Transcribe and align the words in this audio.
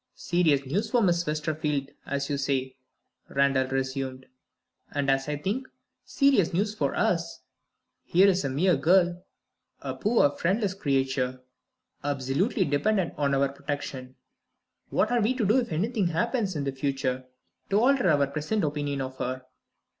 "Serious 0.15 0.65
news 0.65 0.89
for 0.89 1.03
Miss 1.03 1.27
Westerfield, 1.27 1.91
as 2.07 2.27
you 2.27 2.35
say," 2.35 2.75
Randal 3.29 3.67
resumed. 3.67 4.25
"And, 4.91 5.11
as 5.11 5.29
I 5.29 5.37
think, 5.37 5.67
serious 6.03 6.55
news 6.55 6.73
for 6.73 6.95
us. 6.95 7.41
Here 8.03 8.25
is 8.27 8.43
a 8.43 8.49
mere 8.49 8.75
girl 8.75 9.23
a 9.79 9.93
poor 9.93 10.31
friendless 10.31 10.73
creature 10.73 11.41
absolutely 12.03 12.65
dependent 12.65 13.13
on 13.15 13.35
our 13.35 13.49
protection. 13.49 14.15
What 14.89 15.11
are 15.11 15.21
we 15.21 15.35
to 15.35 15.45
do 15.45 15.59
if 15.59 15.71
anything 15.71 16.07
happens, 16.07 16.55
in 16.55 16.63
the 16.63 16.71
future, 16.71 17.25
to 17.69 17.79
alter 17.79 18.09
our 18.09 18.25
present 18.25 18.63
opinion 18.63 19.01
of 19.01 19.17
her?" 19.17 19.45